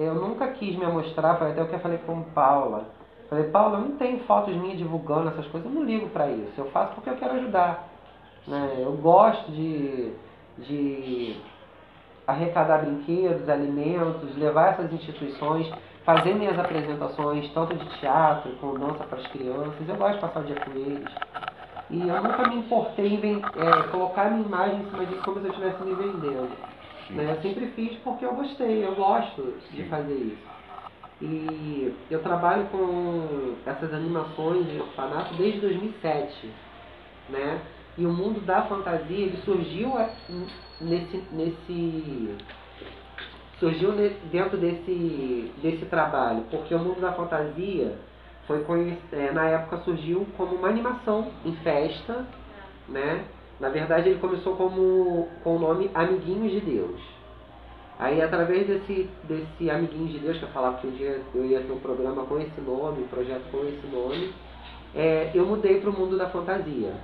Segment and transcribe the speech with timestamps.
[0.00, 2.84] eu nunca quis me mostrar, foi até o que eu falei com Paula.
[3.28, 6.52] Falei, Paula, eu não tenho fotos minhas divulgando essas coisas, eu não ligo para isso.
[6.56, 7.88] Eu faço porque eu quero ajudar.
[8.46, 8.76] Né?
[8.78, 10.12] Eu gosto de,
[10.58, 11.36] de
[12.26, 15.70] arrecadar brinquedos, alimentos, levar essas instituições,
[16.04, 19.88] fazer minhas apresentações, tanto de teatro como dança para as crianças.
[19.88, 21.08] Eu gosto de passar o dia com eles.
[21.90, 25.46] E eu nunca me importei em é, colocar minha imagem em cima disso como se
[25.46, 26.77] eu estivesse me vendendo.
[27.10, 27.30] Né?
[27.30, 30.58] Eu sempre fiz porque eu gostei, eu gosto de fazer isso.
[31.20, 36.50] E eu trabalho com essas animações de orfanato desde 2007,
[37.28, 37.60] né?
[37.96, 39.92] E o mundo da fantasia ele surgiu
[40.80, 42.36] nesse, nesse
[43.58, 43.92] surgiu
[44.30, 47.98] dentro desse, desse trabalho, porque o mundo da fantasia
[48.46, 48.64] foi
[49.12, 52.24] é, na época surgiu como uma animação em festa,
[52.88, 53.24] né?
[53.60, 57.00] Na verdade ele começou como com o nome Amiguinhos de Deus.
[57.98, 61.60] Aí através desse, desse Amiguinhos de Deus, que eu falava que um dia eu ia
[61.60, 64.32] ter um programa com esse nome, um projeto com esse nome,
[64.94, 66.94] é, eu mudei para o mundo da fantasia.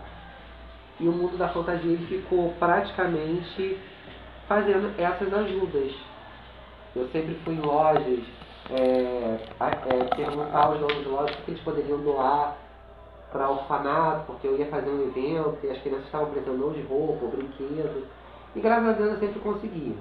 [1.00, 3.76] E o mundo da fantasia ele ficou praticamente
[4.46, 5.92] fazendo essas ajudas.
[6.94, 8.20] Eu sempre fui em lojas,
[8.70, 12.56] é, é, perguntar aos donos de lojas o que eles poderiam doar
[13.34, 17.24] para orfanato, porque eu ia fazer um evento e as crianças estavam precisando de roupa,
[17.24, 18.06] ou brinquedo.
[18.54, 19.98] E graças a Deus eu sempre consegui.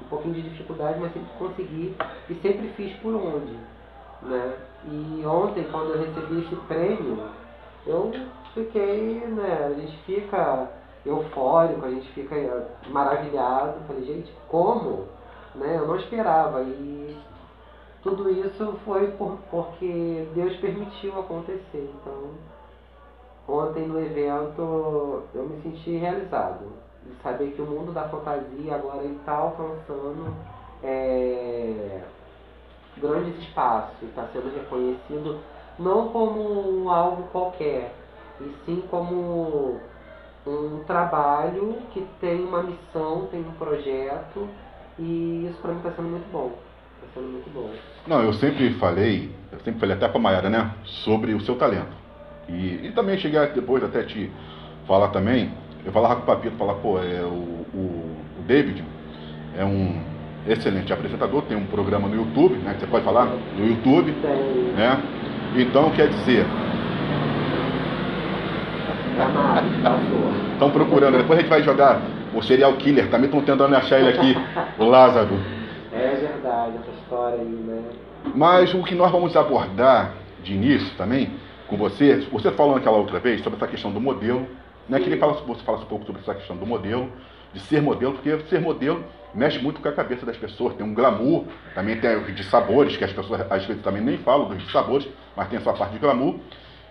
[0.00, 1.96] Um pouquinho de dificuldade, mas sempre consegui
[2.30, 3.58] e sempre fiz por onde.
[4.22, 4.56] Né?
[4.84, 7.18] E ontem, quando eu recebi esse prêmio,
[7.84, 8.12] eu
[8.54, 10.70] fiquei, né, a gente fica
[11.04, 13.80] eufórico, a gente fica maravilhado.
[13.88, 15.08] Falei, gente, como?
[15.56, 15.78] Né?
[15.78, 16.62] Eu não esperava.
[16.62, 17.16] E
[18.04, 21.92] tudo isso foi por, porque Deus permitiu acontecer.
[22.00, 22.30] Então,
[23.48, 26.66] ontem no evento eu me senti realizado.
[27.04, 30.34] De saber que o mundo da fantasia agora está alcançando
[30.82, 32.02] é,
[32.98, 35.40] grandes espaços, está sendo reconhecido
[35.78, 37.94] não como algo qualquer,
[38.40, 39.80] e sim como
[40.46, 44.48] um trabalho que tem uma missão, tem um projeto,
[44.98, 46.52] e isso para mim está sendo muito bom.
[46.96, 47.70] Está sendo muito bom.
[48.06, 52.07] Não, eu sempre falei, eu sempre falei até para Mayara, né, sobre o seu talento.
[52.48, 54.30] E, e também cheguei depois até te
[54.86, 55.50] falar também,
[55.84, 58.82] eu falava com o Papito, falava, pô, é, o, o, o David
[59.56, 60.00] é um
[60.46, 63.26] excelente apresentador, tem um programa no YouTube, né, que você pode falar,
[63.56, 64.12] no YouTube,
[64.76, 64.98] né?
[65.56, 66.46] Então, quer dizer,
[70.52, 72.00] estão procurando, depois a gente vai jogar
[72.34, 74.36] o serial killer, também estão tentando achar ele aqui,
[74.78, 75.38] o Lázaro.
[75.92, 77.82] É verdade, essa história aí, né?
[78.34, 81.30] Mas o que nós vamos abordar de início também
[81.68, 84.48] com você, você falou naquela outra vez sobre essa questão do modelo,
[84.88, 84.98] né?
[84.98, 87.12] Queria falar, você falasse um pouco sobre essa questão do modelo,
[87.52, 90.94] de ser modelo, porque ser modelo mexe muito com a cabeça das pessoas, tem um
[90.94, 94.72] glamour, também tem os de sabores, que as pessoas às vezes também nem falam dos
[94.72, 95.06] sabores,
[95.36, 96.36] mas tem a sua parte de glamour.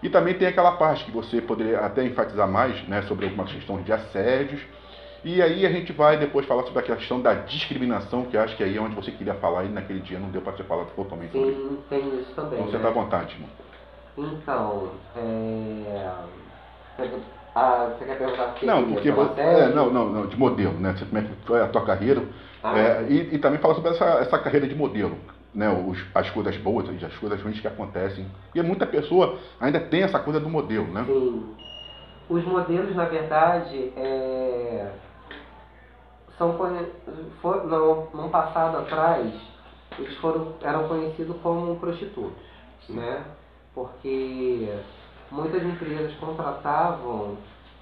[0.02, 3.84] E também tem aquela parte que você poderia até enfatizar mais, né, sobre algumas questões
[3.84, 4.62] de assédios.
[5.26, 8.64] E aí a gente vai depois falar sobre a questão da discriminação, que acho que
[8.64, 11.32] aí é onde você queria falar e naquele dia não deu para você falar totalmente
[11.32, 11.56] sobre.
[11.56, 12.60] Sim, tem isso também.
[12.60, 12.78] Então você né?
[12.78, 13.50] está à vontade, irmão.
[14.18, 16.12] Então, é...
[17.54, 19.42] Ah, você quer perguntar que Não, porque você.
[19.42, 20.96] É, não, não, não, de modelo, né?
[21.00, 22.24] Como é que foi a tua carreira.
[22.64, 25.18] Ah, é, e, e, também fala sobre essa, essa carreira de modelo.
[25.56, 28.28] Né, os, as coisas boas e as coisas ruins que acontecem.
[28.54, 31.04] E muita pessoa ainda tem essa coisa do modelo, né?
[31.08, 31.56] Sim.
[32.30, 34.92] Os modelos, na verdade, é,
[36.38, 36.56] são
[37.42, 39.34] for, no, num passado atrás,
[39.98, 42.38] eles foram, eram conhecidos como prostitutos,
[42.90, 43.24] né?
[43.78, 44.76] Porque
[45.30, 47.38] muitas empresas contratavam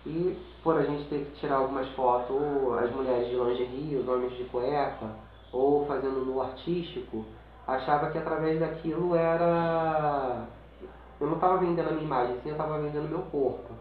[0.05, 4.05] e por a gente ter que tirar algumas fotos, ou as mulheres de lingerie, os
[4.05, 5.07] homens de cueca,
[5.53, 7.23] ou fazendo no artístico,
[7.65, 10.45] achava que através daquilo era.
[11.21, 13.73] Eu não estava vendendo a minha imagem, sim, eu estava vendendo meu corpo.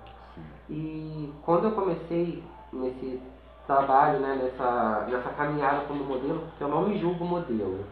[0.71, 3.21] E quando eu comecei nesse
[3.67, 7.85] trabalho, né, nessa, nessa caminhada como modelo, porque eu não me julgo modelo,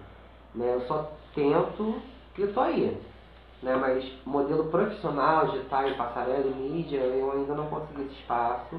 [0.54, 2.00] né, eu só tento
[2.38, 3.11] e estou aí.
[3.62, 8.76] Né, mas modelo profissional de em passarela e mídia, eu ainda não consegui esse espaço.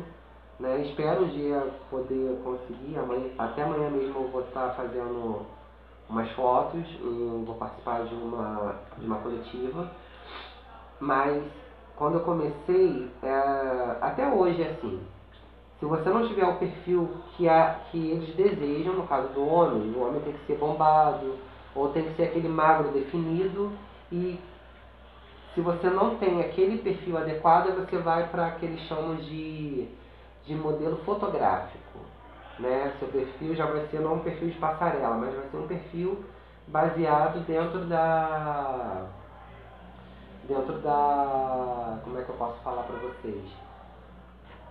[0.59, 5.45] Né, espero um dia poder conseguir, amanhã, até amanhã mesmo eu vou estar fazendo
[6.09, 6.85] umas fotos,
[7.45, 9.89] vou participar de uma, de uma coletiva.
[10.99, 11.43] Mas
[11.95, 14.99] quando eu comecei, é, até hoje é assim.
[15.79, 19.93] Se você não tiver o perfil que, a, que eles desejam, no caso do homem,
[19.93, 21.35] o homem tem que ser bombado,
[21.75, 23.71] ou tem que ser aquele magro definido,
[24.11, 24.39] e
[25.53, 29.87] se você não tem aquele perfil adequado, você vai para aquele chamam de,
[30.45, 31.99] de modelo fotográfico.
[32.59, 32.93] Né?
[32.99, 36.23] Seu perfil já vai ser não um perfil de passarela, mas vai ser um perfil
[36.67, 39.05] baseado dentro da
[40.47, 43.43] dentro da como é que eu posso falar para vocês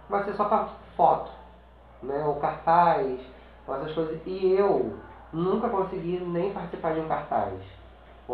[0.08, 1.30] vai ser só para foto
[2.02, 3.20] né ou cartaz
[3.66, 4.98] ou essas coisas e eu
[5.32, 7.60] nunca consegui nem participar de um cartaz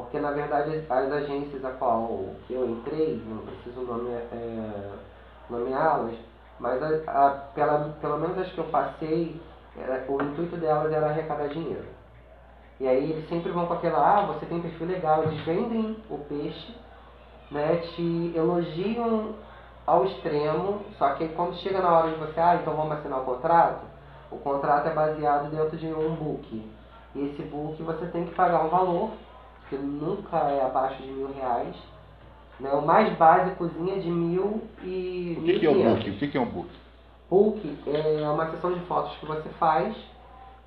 [0.03, 4.91] porque na verdade as agências a qual eu entrei não preciso nome, é,
[5.51, 6.15] nomeá-las
[6.61, 9.41] mas a, a, pela, pelo menos as que eu passei
[9.77, 11.87] era, o intuito delas era arrecadar dinheiro.
[12.81, 16.19] E aí eles sempre vão com aquela, ah, você tem perfil legal, eles vendem o
[16.19, 16.77] peixe,
[17.51, 19.35] né, te elogiam
[19.87, 23.25] ao extremo, só que quando chega na hora de você, ah, então vamos assinar o
[23.25, 23.85] contrato,
[24.31, 26.71] o contrato é baseado dentro de um book.
[27.15, 29.11] E esse book você tem que pagar um valor,
[29.69, 31.75] que nunca é abaixo de mil reais.
[32.61, 32.71] Né?
[32.73, 35.37] O mais básicozinho é de mil e.
[35.39, 36.11] O que, que é um book?
[36.11, 36.71] O que, que é um book?
[37.31, 39.95] Book é uma sessão de fotos que você faz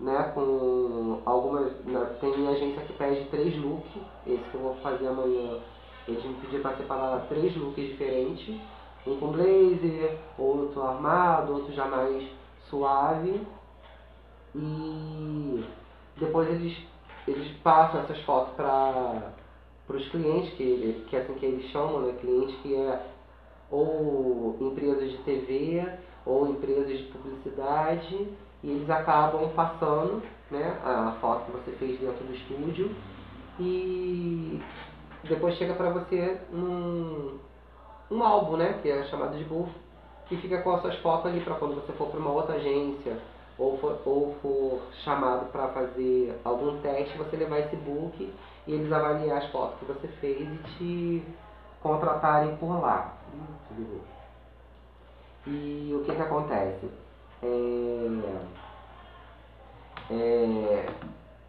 [0.02, 1.72] né, com algumas.
[1.86, 3.92] Né, tem agência que pede três looks,
[4.26, 5.60] esse que eu vou fazer amanhã,
[6.08, 8.60] eles me pediram para separar três looks diferentes,
[9.06, 12.28] um com blazer, outro armado, outro já mais
[12.70, 13.42] suave.
[14.54, 15.64] E
[16.18, 16.78] depois eles,
[17.28, 19.34] eles passam essas fotos para
[19.90, 23.02] os clientes, que, que é assim que eles chamam, né, clientes que é
[23.70, 25.88] ou empresas de TV
[26.26, 28.28] ou empresas de publicidade
[28.64, 32.92] e eles acabam passando né, a foto que você fez dentro do estúdio
[33.60, 34.62] e
[35.24, 37.38] depois chega para você um,
[38.10, 39.72] um álbum, né, que é chamado de buff,
[40.28, 43.18] que fica com as suas fotos ali para quando você for para uma outra agência
[43.58, 48.34] ou for, ou for chamado para fazer algum teste, você levar esse book
[48.68, 51.24] e eles avaliar as fotos que você fez e te
[51.82, 53.18] contratarem por lá.
[55.48, 56.90] E o que que acontece?
[57.44, 58.08] É,
[60.12, 60.86] é,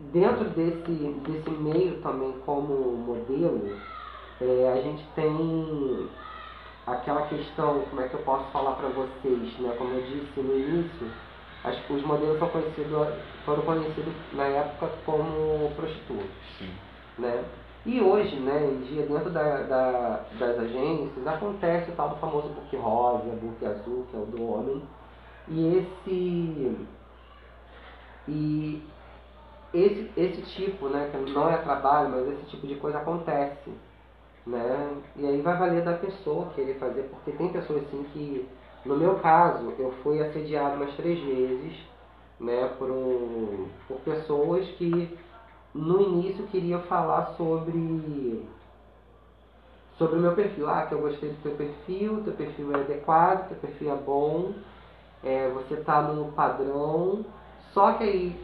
[0.01, 3.77] dentro desse, desse meio também como modelo,
[4.41, 6.09] é, a gente tem
[6.87, 9.75] aquela questão, como é que eu posso falar para vocês, né?
[9.79, 11.11] como eu disse no início,
[11.65, 13.09] as, os modelos são conhecidos,
[13.45, 16.31] foram conhecidos na época como prostitutos.
[16.59, 16.71] Sim.
[17.19, 17.45] Né?
[17.85, 22.49] E hoje, né, em dia, dentro da, da, das agências, acontece o tal do famoso
[22.49, 24.83] book rosa, book azul, que é o do homem,
[25.49, 26.77] e esse
[28.29, 28.83] e
[29.75, 33.71] esse, esse tipo, né, que não é trabalho, mas esse tipo de coisa acontece,
[34.47, 35.03] né?
[35.17, 38.49] E aí vai valer da pessoa querer fazer, porque tem pessoas assim que,
[38.85, 41.79] no meu caso, eu fui assediado umas três vezes,
[42.41, 42.89] né, por,
[43.87, 45.17] por pessoas que
[45.75, 48.45] no início queriam falar sobre
[49.97, 50.69] sobre o meu perfil.
[50.69, 54.53] Ah, que eu gostei do teu perfil, teu perfil é adequado, teu perfil é bom,
[55.23, 57.25] é, você está no padrão.
[57.73, 58.41] Só que aí,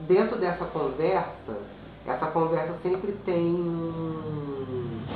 [0.00, 1.56] dentro dessa conversa,
[2.06, 3.54] essa conversa sempre tem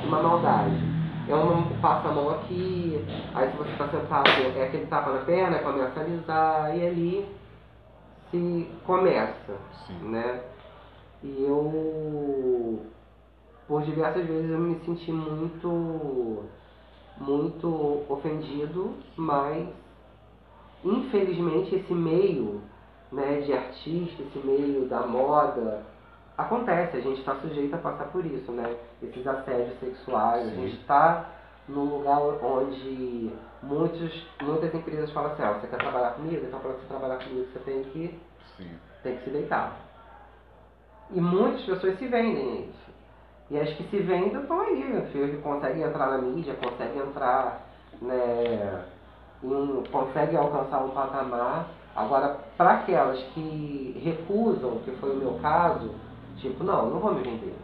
[0.05, 0.92] uma maldade.
[1.27, 2.99] Eu não passo a mão aqui,
[3.33, 4.27] aí se você está sentado,
[4.57, 7.25] é aquele tapa na perna, começa a alisar, e ali
[8.29, 10.09] se começa, Sim.
[10.09, 10.43] né?
[11.23, 12.81] E eu,
[13.67, 16.43] por diversas vezes, eu me senti muito,
[17.17, 19.69] muito ofendido, mas
[20.83, 22.61] infelizmente esse meio
[23.13, 25.85] né, de artista, esse meio da moda,
[26.37, 28.75] acontece, a gente está sujeito a passar por isso, né?
[29.01, 30.51] Esses assédios sexuais, Sim.
[30.51, 31.25] a gente está
[31.67, 36.45] num lugar onde muitos, muitas empresas falam assim, ah, você quer trabalhar comigo?
[36.45, 38.19] Então para você trabalhar comigo você tem que,
[38.57, 38.71] Sim.
[39.03, 39.75] tem que se deitar.
[41.11, 42.93] E muitas pessoas se vendem isso.
[43.51, 47.01] E as que se vendem estão aí, meu filho, que conseguem entrar na mídia, conseguem
[47.01, 47.61] entrar,
[48.01, 48.85] né,
[49.43, 51.67] em, conseguem alcançar um patamar.
[51.95, 55.93] Agora, para aquelas que recusam, que foi o meu caso,
[56.43, 57.55] tipo, não, não vou me vender.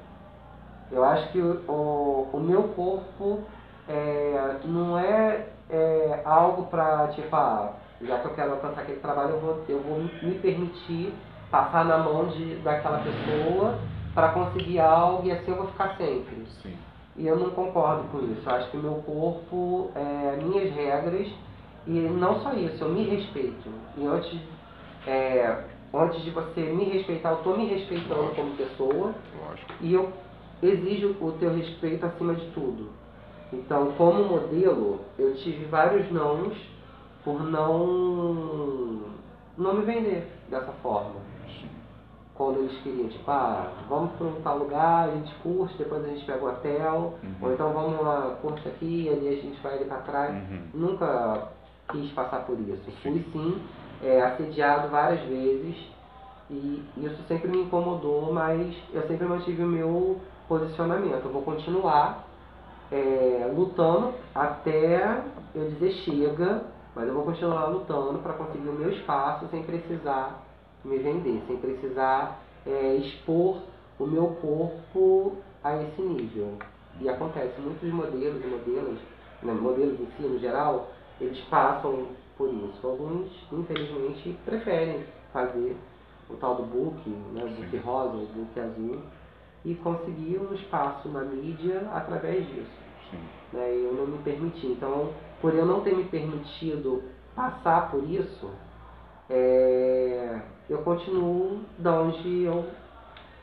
[0.91, 3.41] Eu acho que o, o, meu corpo
[3.87, 9.31] é, não é, é algo para, tipo, ah, já que eu quero alcançar aquele trabalho,
[9.31, 11.13] eu vou, eu vou me permitir
[11.51, 13.77] passar na mão de, daquela pessoa
[14.15, 16.47] para conseguir algo e assim eu vou ficar sempre.
[16.63, 16.75] Sim.
[17.15, 18.41] E eu não concordo com isso.
[18.45, 21.27] Eu acho que o meu corpo, é, minhas regras,
[21.85, 23.69] e não só isso, eu me respeito.
[23.97, 24.39] E antes,
[25.05, 29.13] é, antes de você me respeitar, eu estou me respeitando como pessoa.
[29.47, 29.73] Lógico.
[29.81, 30.11] E eu
[30.61, 32.89] exijo o teu respeito acima de tudo.
[33.51, 36.55] Então, como modelo, eu tive vários nãos
[37.23, 39.01] por não,
[39.57, 41.29] não me vender dessa forma
[42.39, 46.07] quando eles queriam, tipo, ah, vamos para um tal lugar, a gente curte, depois a
[46.07, 47.35] gente pega o hotel, uhum.
[47.41, 50.35] ou então vamos lá, curte aqui, ali a gente vai ali para trás.
[50.35, 50.61] Uhum.
[50.73, 51.49] Nunca
[51.91, 52.89] quis passar por isso.
[53.03, 53.61] Fui sim
[54.03, 55.75] é, assediado várias vezes
[56.49, 61.25] E isso sempre me incomodou, mas eu sempre mantive o meu posicionamento.
[61.25, 62.27] Eu vou continuar
[62.91, 65.21] é, lutando até
[65.53, 66.63] eu dizer chega,
[66.95, 70.43] mas eu vou continuar lutando para conseguir o meu espaço sem precisar
[70.83, 73.57] me vender, sem precisar é, expor
[73.99, 76.53] o meu corpo a esse nível.
[76.99, 78.99] E acontece, muitos modelos e modelos,
[79.43, 80.89] né, modelos em si no geral,
[81.21, 82.07] eles passam
[82.39, 82.87] por isso.
[82.87, 85.03] Alguns, infelizmente, preferem
[85.33, 85.75] fazer
[86.29, 89.01] o tal do book, né, o book rosa, o book azul,
[89.65, 92.79] e conseguir um espaço na mídia através disso.
[93.51, 94.67] Né, eu não me permiti.
[94.67, 97.03] Então, por eu não ter me permitido
[97.35, 98.49] passar por isso,
[99.29, 102.65] é, eu continuo da onde eu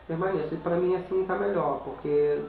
[0.07, 0.55] permaneço.
[0.55, 2.41] E para mim assim está melhor, porque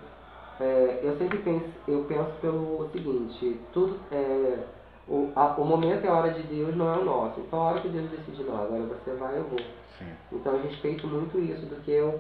[0.61, 4.76] é, eu sempre penso, eu penso pelo seguinte, tudo é,
[5.07, 7.39] o, a, o momento e a hora de Deus não é o nosso.
[7.39, 9.59] Então a hora que Deus decide, não, agora você vai, eu vou.
[9.97, 10.11] Sim.
[10.31, 12.19] Então eu respeito muito isso do que eu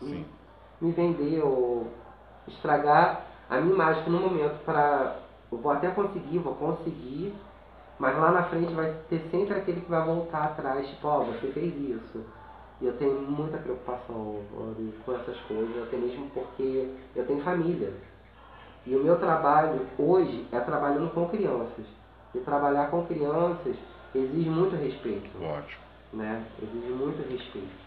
[0.00, 0.26] me,
[0.80, 1.86] me vender ou
[2.46, 5.20] estragar a minha imagem que no momento para.
[5.50, 7.32] Eu vou até conseguir, vou conseguir,
[7.98, 11.24] mas lá na frente vai ter sempre aquele que vai voltar atrás, tipo, ó, oh,
[11.26, 12.24] você fez isso.
[12.80, 14.40] E eu tenho muita preocupação
[15.04, 17.94] com essas coisas, até mesmo porque eu tenho família.
[18.86, 21.84] E o meu trabalho hoje é trabalhando com crianças.
[22.34, 23.76] E trabalhar com crianças
[24.14, 25.28] exige muito respeito.
[25.42, 25.80] Ótimo.
[26.12, 26.44] Né?
[26.62, 27.86] Exige muito respeito.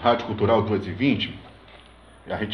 [0.00, 1.38] Rádio Cultural 220,
[2.26, 2.46] a gente